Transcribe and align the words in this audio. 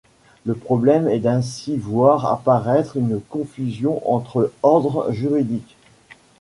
Le 0.45 0.55
problème 0.55 1.07
est 1.07 1.19
d’ainsi 1.19 1.77
voir 1.77 2.25
apparaitre 2.25 2.97
une 2.97 3.21
confusion 3.21 4.01
entre 4.11 4.51
ordres 4.63 5.11
juridiques. 5.11 5.77